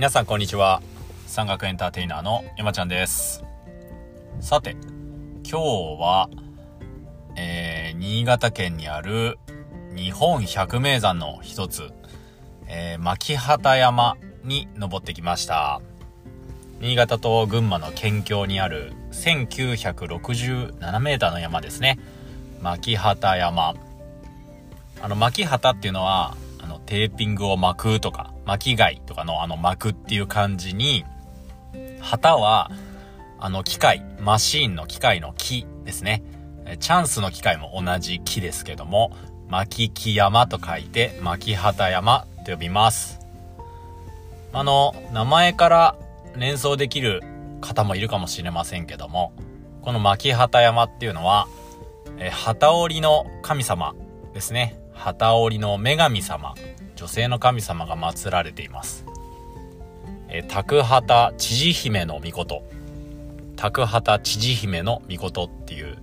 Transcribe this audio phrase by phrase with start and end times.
[0.00, 0.80] 皆さんこんにちは。
[1.26, 3.44] 山岳エンターテイナーの山ちゃんです。
[4.40, 4.74] さて
[5.44, 6.30] 今日は、
[7.36, 9.36] えー、新潟県にある
[9.94, 11.90] 日本百名山の一つ、
[12.66, 15.82] えー、牧畑山に登ってきました。
[16.80, 21.98] 新潟と群馬の県境にある1967メーターの山ですね。
[22.62, 23.74] 牧畑山。
[25.02, 31.04] あの牧畑っていうのはあのテーピングを巻くとか巻貝とかのあの巻くっていう感じに
[32.00, 32.70] 旗は
[33.38, 36.22] あの機械マシーンの機械の木ですね。
[36.78, 39.12] チャンスの機械も同じ木ですけども
[39.48, 43.18] 巻木山と書いて巻畑山と呼びます。
[44.52, 45.96] あの名前から
[46.36, 47.22] 連想できる
[47.60, 49.32] 方もいるかもしれませんけども
[49.82, 51.46] この巻畑山っていうのは
[52.18, 53.94] え旗織りの神様
[54.34, 54.78] ですね。
[54.92, 56.54] 旗織りの女神様。
[57.00, 59.06] 女性の神様が祀られています。
[60.28, 62.62] え宅畑千姫の御事。
[63.56, 65.96] 宅畑千姫の御事っていう、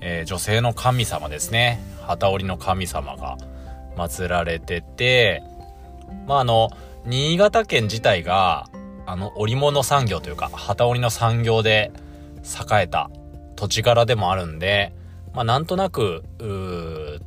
[0.00, 1.80] えー、女性の神様ですね。
[2.02, 3.38] 旗織りの神様が
[3.96, 5.42] 祀られてて
[6.28, 6.70] まああの
[7.06, 8.68] 新潟県自体が
[9.04, 11.90] あの織物産業というか旗織りの産業で
[12.44, 13.10] 栄えた
[13.56, 14.92] 土地柄でもあるんで
[15.36, 16.24] まあ、なんとなく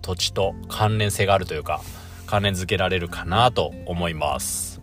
[0.02, 1.82] 土地と関連性があるというか
[2.30, 4.80] 関連づけられるかなと思います。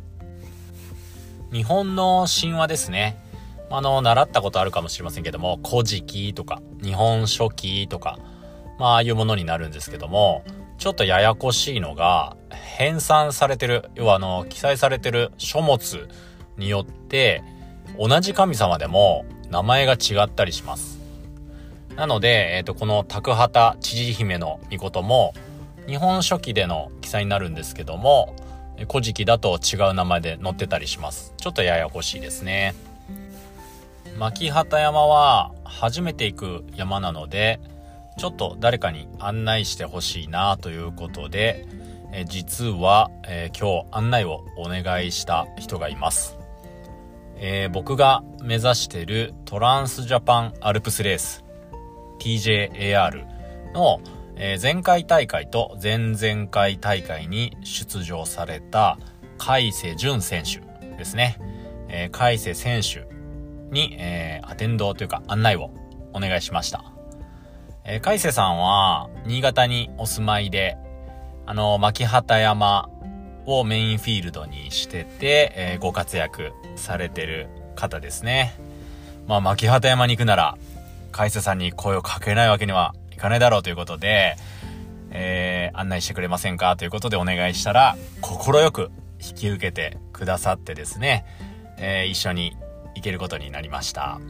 [1.53, 3.23] 日本の神話ですね。
[3.71, 8.19] あの習ったことあるかもしれませんけども「古事記」とか「日本書紀」とか
[8.81, 10.45] まあああいうものになるんですけども
[10.79, 16.09] ちょっとややこしいのが編纂されてる要はあの記載されてる書物
[16.57, 17.43] によって
[17.99, 20.97] 同じ神様でも名前が違ったりします。
[21.97, 25.33] なので、えっ、ー、と、この宅畑千々姫の御事も、
[25.87, 28.34] 日本書紀での記載になるんですけども、
[28.91, 31.33] 古事記だと違う名前で載ってたりします。
[31.39, 32.75] ちょっとややこしいですね。
[34.19, 37.61] 牧畑山は初めて行く山なので、
[38.19, 41.66] ちょっと誰かに案内してほしいなということで、
[42.12, 46.38] え実は、えー、今日案内をお願いした人がいます。
[47.38, 51.44] えー、僕が目指してるトランスジャパンアルプスレース
[52.19, 53.27] TJAR
[53.75, 54.00] の、
[54.39, 58.99] えー、前回大会と前々回大会に出場された
[59.39, 60.61] 海瀬淳選手
[60.97, 61.39] ですね。
[61.89, 63.07] えー、海瀬選手
[63.73, 65.71] に、えー、アテンドというか案内を
[66.13, 66.85] お願いしました。
[67.85, 70.77] えー、海瀬さんは新潟にお住まいで、
[71.47, 72.91] あの、牧畑山
[73.47, 78.55] をメインフィールドにしてて、えー、ご活躍されてる方ですね。
[79.27, 80.59] まあ、牧畑山に行くなら、
[81.13, 84.37] 海瀬さんに声をかけないわけにはいかないだろうということで、
[85.10, 86.77] えー、案内してくれませんか？
[86.77, 88.91] ということでお願いしたら、快く
[89.27, 91.25] 引き受けてくださってですね、
[91.78, 92.55] えー、一緒に
[92.94, 94.21] 行けることになりました。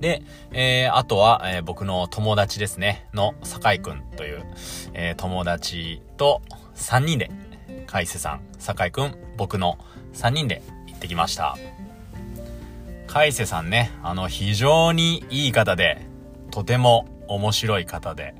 [0.00, 0.22] で、
[0.52, 4.46] えー、あとは、えー、僕の友達ですね、の酒井くんという、
[4.94, 6.40] えー、友達と
[6.76, 7.30] 3人で、
[7.86, 9.76] 海瀬さん、酒井くん、僕の
[10.14, 11.58] 3人で行ってきました。
[13.06, 16.06] 海瀬さんね、あの、非常にいい方で、
[16.50, 18.34] とても面白い方で、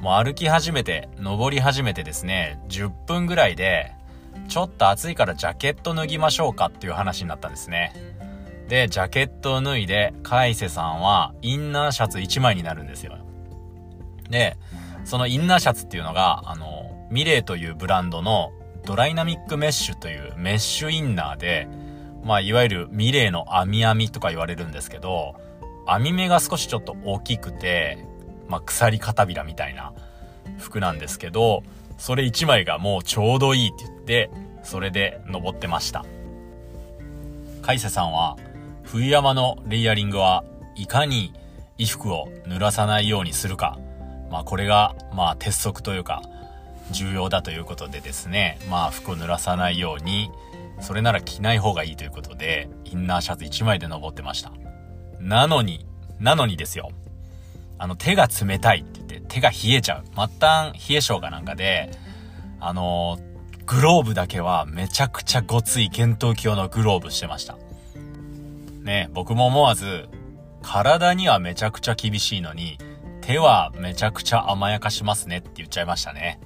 [0.00, 3.92] もう歩き始めて、登り始めてですね、10分ぐらいで、
[4.48, 7.92] ちょっと暑いからジャケット脱ぎましょうかっていう話になったんですね。
[8.68, 13.18] で、ジャケットを脱いで、海瀬さんはインナーシャツ1枚になるんですよ。
[14.28, 14.56] で、
[15.04, 18.52] そのインナーシャツっていうのが、あの、ミレーというブランドの
[18.84, 21.68] ドライナミックメッシュというメッシュインナーで、
[22.24, 25.34] まあ、いわゆるミレーの網網とか言われるんですけど、
[25.86, 27.98] 網目が少しちょっと大きくて、
[28.48, 29.92] まあ、鎖片びらみたいな
[30.58, 31.62] 服なんですけど、
[31.98, 34.30] それ1枚がもうちょうどいいって言って、
[34.62, 36.04] それで登ってました。
[37.62, 38.36] 海瀬さんは、
[38.82, 40.44] 冬山のレイヤリングは
[40.74, 41.32] いかに
[41.78, 43.78] 衣服を濡らさないようにするか、
[44.30, 46.22] まあこれが、まあ鉄則というか、
[46.90, 50.30] 重要だということでですね、まあ服を濡らさないように、
[50.80, 54.52] それなら着ない方がいいということで、インナーシャツ1枚で登ってました。
[55.22, 55.86] なのに、
[56.20, 56.90] なのにですよ。
[57.78, 60.04] あの、手が冷たいって言って、手が冷えちゃう。
[60.06, 61.90] 末端冷え性がなんかで、
[62.64, 63.18] あの
[63.66, 67.56] グローブだけはめちゃくちゃごつい剣闘機用のグローブしてました。
[68.82, 70.08] ね、僕も思わず、
[70.62, 72.78] 体にはめちゃくちゃ厳しいのに、
[73.20, 76.40] 手はめちゃくちゃ甘やかしますねって言っちゃいましたね。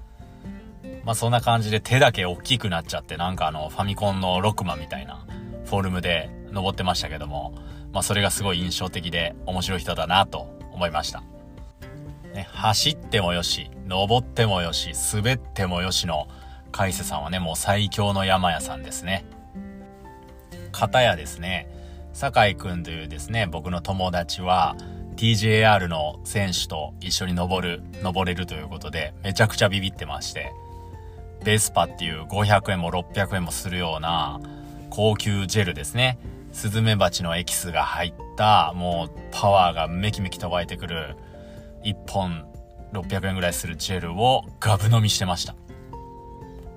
[1.05, 5.26] まあそんな感じで手だけ大きくなっちゃって、なんかあの、ファミコンのロクマみたいな
[5.64, 7.55] フォルムで登ってましたけども、
[7.96, 11.22] まあそれがすごい印象的で面白い人だなと思いました。
[12.34, 16.28] ね、走ってもよし、登ってもよし、滑ってもよしの
[16.72, 19.25] 海瀬さんはね、もう最強の山屋さんですね。
[20.72, 21.70] 方やですね、
[22.12, 24.76] 酒井くんというですね、僕の友達は、
[25.16, 30.52] TJR の選手と一緒に登る、登れるということで、めちゃくちゃビビってまして、
[31.46, 34.38] ベスパっていう500円も600円もするような
[34.90, 36.19] 高級ジェルですね。
[36.56, 41.14] スズメバチのエキスが入った、もうパワーがめきめきと湧いてくる、
[41.85, 42.47] 1本
[42.94, 45.55] 600円ぐらいするジェルをガブ飲みしてました。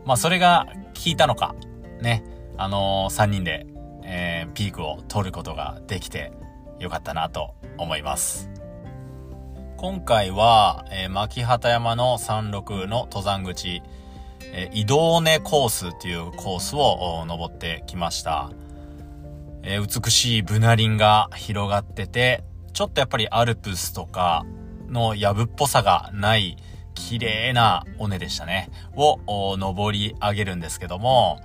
[0.03, 1.55] まあそれが効いたのか、
[2.01, 2.25] ね、
[2.57, 3.67] あのー、3人で、
[4.03, 6.33] えー、ピークを取ることができて
[6.77, 8.49] よかったなと思います。
[9.77, 13.81] 今回は、えー、牧畑山の山麓の登山口、
[14.51, 18.51] えー、移動根コースっていうコースを登ってきました。
[19.63, 24.45] えー、美しいブナ林が広がってて、ちょっとやっぱりアルプスとか
[24.87, 26.57] の藪っぽさがない
[26.93, 28.69] 綺麗な尾根でしたね。
[28.95, 31.39] を登り上げるんですけども、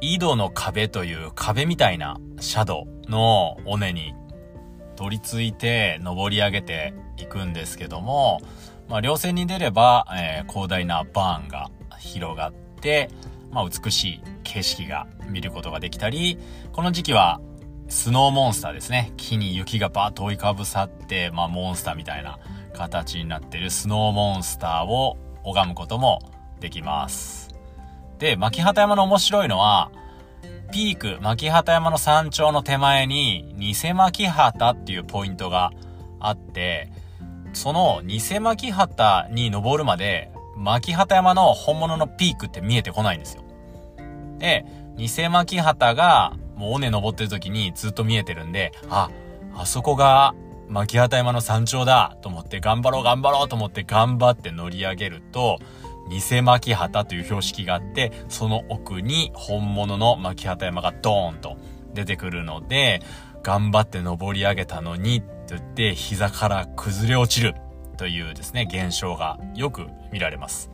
[0.00, 4.14] 井戸の壁という壁みたいなシャドウの尾根に
[4.96, 8.40] 取り付いて登り上げていくんですけども、
[8.88, 13.08] まあ、稜線に出れば、えー、広大なバーンが広がって、
[13.54, 16.38] まあ、美しい景色が見ることができたり、
[16.72, 17.40] この時期は
[17.88, 19.12] スノーモンスターですね。
[19.16, 22.40] 木に雪がバーッと追いかぶさって、まあ、モンスターみたいな
[22.74, 26.18] 形になってるスノーモンスターを拝むことも
[26.58, 27.54] できます。
[28.18, 29.92] で、牧畑山の面白いのは、
[30.72, 35.70] ピーク、牧畑山の山頂の手前に、偽牧畑っていうポイントが
[36.18, 36.90] あって、
[37.52, 43.43] その偽牧畑に登るまで、牧畑山の本物のピークって見えてこないんですよ。
[44.38, 44.64] で、
[44.96, 49.10] 偽牧畑が、もう尾根登ってる時にずっと見えてるんで、あ、
[49.56, 50.34] あそこが
[50.68, 55.58] 牧畑山の山頂だと思って頑張ろう頑張ろうと思って頑張って乗り上げると、
[56.10, 61.56] 偽巻旗という標識があって、その奥に本物の巻旗山がドーンと
[61.92, 63.02] 出てくるので、
[63.42, 67.54] 頑張って登り上げたのに、と言って膝から崩れ落ちる
[67.96, 70.70] というですね、現象がよく見られます。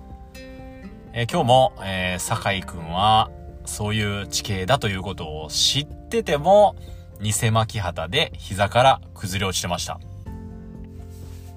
[1.12, 3.31] えー、今日も、えー、酒井くんは、
[3.71, 6.75] そういう地形だということを知ってても、
[7.23, 10.01] 偽巻旗で膝から崩れ落ちてました。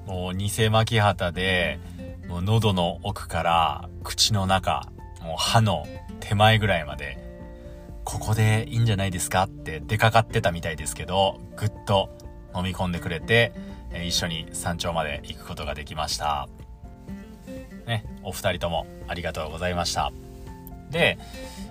[0.06, 1.80] もう偽巻旗で、
[2.27, 4.88] もう喉の奥から口の中、
[5.24, 5.88] もう歯の
[6.19, 7.18] 手前ぐらいまで、
[8.04, 12.15] ここでいいんじゃないですかって出かかってたみたいですけど、ぐっと
[12.56, 13.54] 飲み込んでくれて、
[14.06, 16.48] 一緒に山頂まで行くことができました。
[17.88, 20.12] ね、お二人ともありがとうございました。
[20.92, 21.18] で、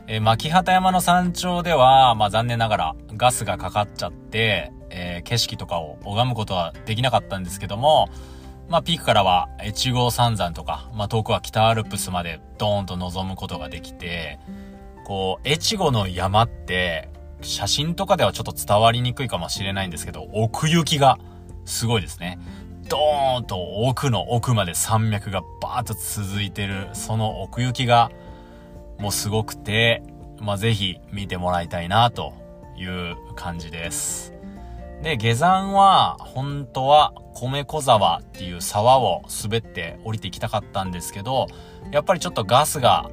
[0.06, 8.08] えー、牧畑山の山頂では、まあ残念ながらガスがかかっちゃって、えー、景色とかを拝むことはできなかったんですけども、
[8.68, 14.38] まあ、ピークからは、越後三山とか、まあ、遠くは北アルプスまでドーンと望むことができて、
[15.04, 17.10] こう、越後の山って、
[17.42, 21.18] 写真とかではちょっと伝わりにくいかもしれないんですけど、奥行きが
[21.64, 22.38] すごいですね。
[22.88, 28.10] ドーンと奥の奥まで山脈がバーッと続いてる、その奥行きが
[29.02, 30.02] もすごくて、
[30.40, 32.32] まあ、ぜひ見てもらいたいなと
[32.76, 34.32] いう感じです。
[35.02, 41.48] で、下山は、本当は、米小沢っていう沢を滑って降りてきたかったんですけど、
[41.90, 43.10] やっぱりちょっとガスが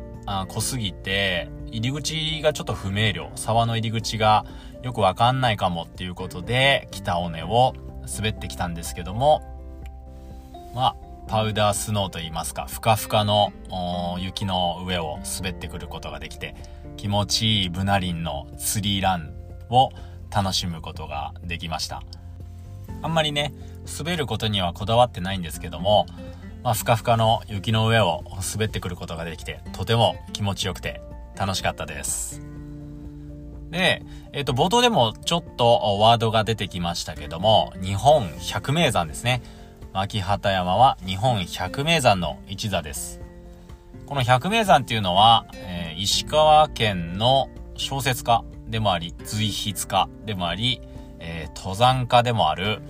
[0.50, 4.46] 濃すぎて、入り口がちょっと不明瞭、沢の入り口が
[4.84, 7.74] よくわかんないかもっていうことで、北尾根を
[8.16, 9.42] 滑ってきたんですけども、
[10.76, 13.54] まあ、パウダースノーと言いますか、ふかふかの
[14.18, 16.56] 雪の上を滑ってくることができて、
[16.98, 19.32] 気持ちいいブナリンのツリーラン
[19.70, 19.92] を
[20.36, 22.02] 楽しむことができました。
[23.04, 23.54] あんまりね、
[23.96, 26.08] 滑ることにはこだわってないんですけども、
[26.64, 31.00] まあ、ふかふかの雪の上を滑ってくることができて、とても気持ちよくて
[31.38, 32.42] 楽しかったです。
[33.70, 39.44] で、えっ、ー、と、冒頭でもちょっとワードが出てきましたけども、日本百名山ですね。
[39.92, 43.22] 牧畑山は日本百名山の一座です。
[44.06, 50.80] この百名山っていうのは、えー、石川県の小説家でもあり、随筆家でもあり、
[51.20, 52.82] えー、登山家でもある、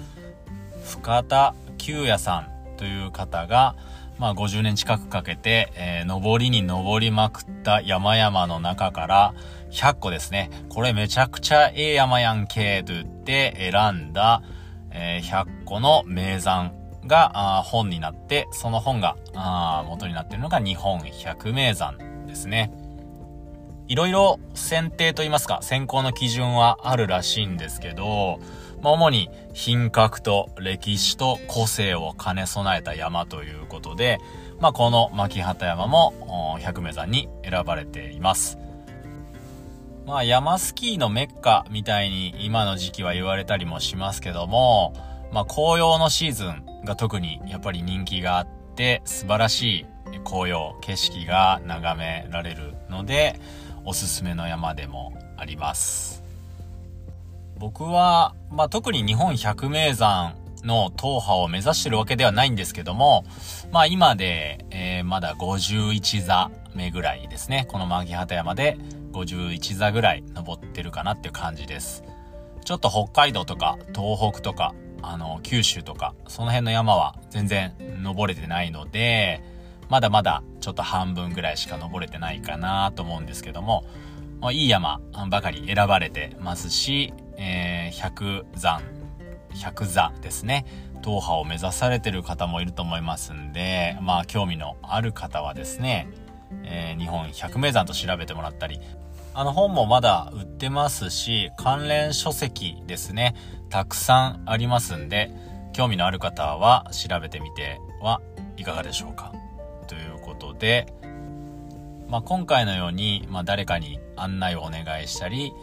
[0.86, 3.78] 深田久也さんという方が、
[4.18, 9.34] まあ50年近くかけて、えー、登りに登りまくった山々の中から
[9.72, 10.50] 100個ですね。
[10.68, 14.42] これめちゃくちゃええ山やんけと言って選んだ、
[14.92, 16.74] えー、100個の名山
[17.06, 19.16] が本になって、その本が
[19.88, 22.72] 元になっているのが日本百名山ですね。
[23.88, 28.40] いろいろ選定といいますか、選考の基準はあるらしいんですけど、
[28.82, 34.20] まあ、主に品格と歴史と個性を兼ね備えた山ということで、
[34.60, 38.58] まあ、この牧畑山も百名山に選ばれています。
[40.06, 44.94] まあ山スキーのメッカみたいに今の時期は言われたりもしますけども、
[45.32, 53.40] まあ紅葉のシーズンが特にやっぱり人気があって素晴らしい紅葉、景色が眺められるので
[53.86, 56.24] おすすめの山でもあります。
[57.58, 63.26] 僕は、まあ特に日本百名山の踏破を目指してるわけではないんですけども、
[63.72, 67.66] まあ今で、えー、まだ51座目ぐらいですね。
[67.70, 68.78] この牧畑山で
[69.12, 72.04] 51座ぐらい登ってるかなっていう感じです。
[72.64, 79.42] ちょっと北海道とか東北とか、あの、九州とか、その辺の山は全然登れてないので、
[79.90, 83.86] まだまだちょっと半分ぐらいしか登れてないかなと思うんですけども、
[84.40, 88.82] まあ、いい山ばかり選ばれてますし、えー、100山、
[89.56, 90.66] 百座ですね。
[91.02, 96.10] 踏破を目指されてる方もいると思いますんで、まあ興味のある方はですね、
[96.64, 98.80] えー、日本百名山と調べてもらったり、
[99.34, 103.36] あの本もまだ売ってますし、関連書籍ですね、
[103.70, 105.32] たくさんありますんで、
[105.74, 108.22] 興味のある方は調べてみては
[108.58, 109.34] いかがでしょうか？
[109.88, 110.94] ということで、
[112.08, 115.54] まあ、今回のように、まあ、誰かに案内をお願いしたり、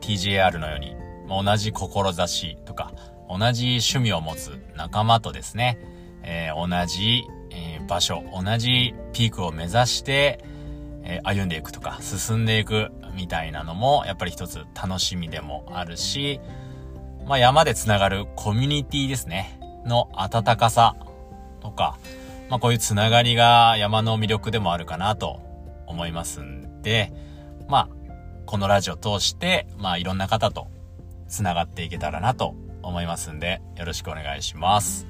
[0.00, 0.96] TJR のように、
[1.28, 2.92] まあ、同じ志とか、
[3.28, 5.78] 同じ趣味を持つ仲間とですね、
[6.22, 10.42] えー、同じ、えー、場所、同じピークを目指して、
[11.02, 16.40] え、歩んでいくとか、進んでいくみたいなのも、やっぱり一つ楽しみでもあるし、
[17.30, 20.96] まあ、山で繋がるコミュニティですね、の温かさ
[21.60, 21.96] とか、
[22.48, 25.40] まあ、こういう繋がりが山の魅力でもあるかなと
[25.86, 27.12] 思いますんで、
[27.68, 27.88] まあ、
[28.46, 30.66] このラジオ通して、まあ、いろんな方と
[31.28, 35.06] 繋がっていけたらなと思いますんで、よろしくお願いします。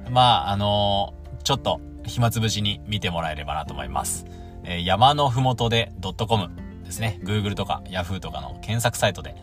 [0.10, 4.26] まあ、あのー、ちょっと暇つぶしに見てもらえればなと思います。
[4.64, 6.50] えー、山のふもとで .com
[6.84, 7.20] ですね。
[7.24, 9.36] Google とか Yahoo とかの検索サイトで、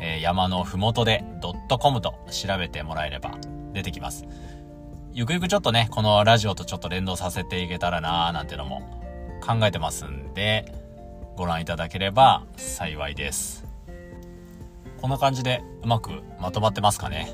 [0.00, 1.24] えー、山のふもとで
[1.80, 3.32] .com と調べてもらえれば
[3.72, 4.26] 出てきます。
[5.12, 8.82] ゆくゆくちょっとね、このラジオとちょっと連動させていけたらなーなんてのも
[9.40, 10.74] 考えてますんで、
[11.36, 13.64] ご覧いただければ幸いです。
[15.00, 17.32] こんな感じでうまくまとまってますかね。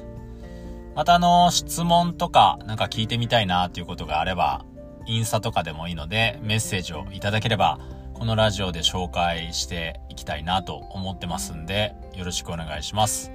[0.94, 4.64] またあの、質問とかなんか聞いてみたいなっていうことがあれば、
[5.06, 7.78] インスタとかでもいいのでメッセージをいただければ、
[8.14, 13.32] このラジオで紹介していきたいなと思ってますんで、よろしくお願いします。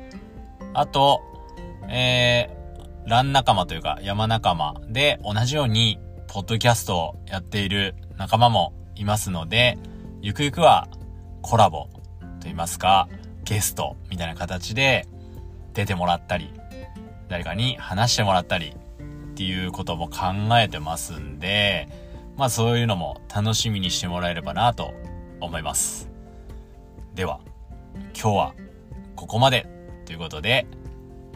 [0.74, 1.22] あと、
[1.90, 9.78] えー、ラン仲間というか山仲間で同じように、ポッドキャストをやっている仲間もいますので、
[10.22, 10.88] ゆくゆくは
[11.42, 12.00] コラボと
[12.44, 13.10] 言いますか、
[13.44, 15.08] ゲストみたいな形で
[15.74, 16.54] 出てもらったり、
[17.30, 18.74] 誰かに話してもらったり
[19.38, 20.18] っていうことも考
[20.60, 21.88] えてますんで、
[22.38, 24.96] まあそういうのも楽しみにしてもらえればなと
[25.40, 26.10] 思います。
[27.14, 27.40] では、
[28.20, 28.54] 今日は
[29.16, 29.68] ここまで
[30.06, 30.66] ということで、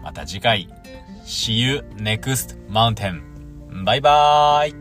[0.01, 0.67] また次回、
[1.25, 3.21] See you next mountain.
[3.85, 4.80] バイバーイ